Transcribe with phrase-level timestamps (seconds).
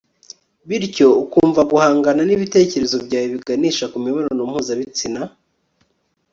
[0.67, 5.21] Bityo ukumva guhangana n ibitekerezo byawe biganisha ku mibonano mpuzabitsina